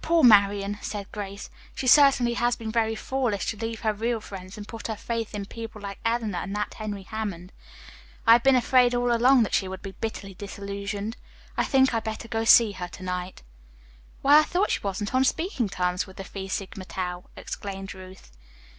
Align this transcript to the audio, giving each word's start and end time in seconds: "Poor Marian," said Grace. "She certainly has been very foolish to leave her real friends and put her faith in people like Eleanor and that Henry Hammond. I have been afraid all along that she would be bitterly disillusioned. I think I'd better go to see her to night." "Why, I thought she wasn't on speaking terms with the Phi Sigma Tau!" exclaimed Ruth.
"Poor 0.00 0.22
Marian," 0.24 0.78
said 0.80 1.12
Grace. 1.12 1.50
"She 1.74 1.86
certainly 1.86 2.32
has 2.32 2.56
been 2.56 2.72
very 2.72 2.94
foolish 2.94 3.44
to 3.50 3.58
leave 3.58 3.80
her 3.80 3.92
real 3.92 4.22
friends 4.22 4.56
and 4.56 4.66
put 4.66 4.86
her 4.86 4.96
faith 4.96 5.34
in 5.34 5.44
people 5.44 5.82
like 5.82 5.98
Eleanor 6.02 6.38
and 6.38 6.56
that 6.56 6.72
Henry 6.72 7.02
Hammond. 7.02 7.52
I 8.26 8.32
have 8.32 8.42
been 8.42 8.56
afraid 8.56 8.94
all 8.94 9.12
along 9.14 9.42
that 9.42 9.52
she 9.52 9.68
would 9.68 9.82
be 9.82 9.92
bitterly 9.92 10.32
disillusioned. 10.32 11.18
I 11.58 11.64
think 11.66 11.92
I'd 11.92 12.04
better 12.04 12.26
go 12.26 12.40
to 12.46 12.46
see 12.46 12.72
her 12.72 12.88
to 12.88 13.02
night." 13.02 13.42
"Why, 14.22 14.38
I 14.38 14.44
thought 14.44 14.70
she 14.70 14.80
wasn't 14.82 15.14
on 15.14 15.24
speaking 15.24 15.68
terms 15.68 16.06
with 16.06 16.16
the 16.16 16.24
Phi 16.24 16.46
Sigma 16.46 16.86
Tau!" 16.86 17.24
exclaimed 17.36 17.94
Ruth. 17.94 18.32